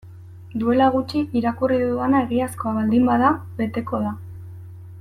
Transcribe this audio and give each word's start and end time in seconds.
Duela 0.61 0.87
gutxi 0.95 1.21
irakurri 1.41 1.77
dudana 1.83 2.23
egiazkoa 2.27 2.73
baldin 2.79 3.07
bada 3.11 3.31
beteko 3.61 4.01
da. 4.07 4.17